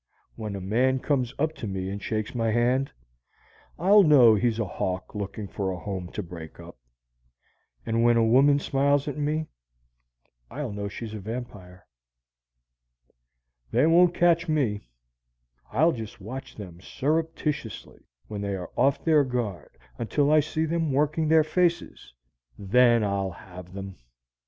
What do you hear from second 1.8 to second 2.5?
and shakes my